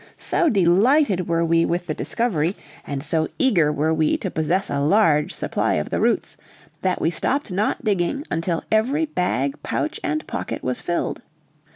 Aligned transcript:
So 0.17 0.49
delighted 0.49 1.27
were 1.27 1.45
we 1.45 1.63
with 1.63 1.85
the 1.85 1.93
discovery, 1.93 2.55
and 2.87 3.03
so 3.03 3.27
eager 3.37 3.71
were 3.71 3.93
we 3.93 4.17
to 4.17 4.31
possess 4.31 4.71
a 4.71 4.79
large 4.79 5.31
supply 5.31 5.75
of 5.75 5.91
the 5.91 5.99
roots, 6.01 6.37
that 6.81 6.99
we 6.99 7.11
stopped 7.11 7.51
not 7.51 7.83
digging 7.85 8.23
until 8.31 8.63
every 8.71 9.05
bag, 9.05 9.61
pouch, 9.61 9.99
and 10.03 10.25
pocket 10.25 10.63
was 10.63 10.81
filled. 10.81 11.21